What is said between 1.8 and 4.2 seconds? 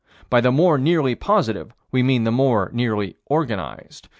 we mean the more nearly Organized.